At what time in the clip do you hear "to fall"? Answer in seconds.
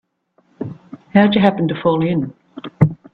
1.67-2.01